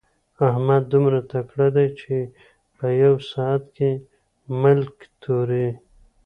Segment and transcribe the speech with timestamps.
[0.47, 2.15] احمد دومره تکړه دی چې
[2.77, 3.91] په يوه ساعت کې
[4.63, 5.67] ملک توري.